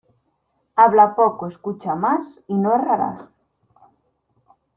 Habla 0.77 1.13
poco, 1.13 1.45
escucha 1.45 1.93
más 1.93 2.25
y 2.47 2.55
no 2.57 2.73
errarás. 2.73 3.29